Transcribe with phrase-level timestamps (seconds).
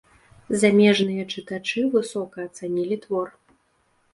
[0.61, 3.27] Замежныя чытачы высока ацанілі твор.